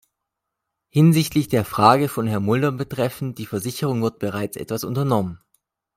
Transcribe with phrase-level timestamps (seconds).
[0.89, 5.39] Hinsichtlich der Frage von Herrn Mulder betreffend die Versicherung wird bereits etwas unternommen.